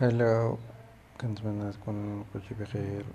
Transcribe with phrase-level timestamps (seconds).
[0.00, 0.56] هلا
[1.20, 3.06] كنتمنى تكون كلشي بخير.